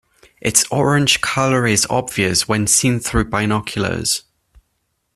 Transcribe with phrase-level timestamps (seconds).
[0.41, 4.23] Its orange colour is obvious when seen through binoculars.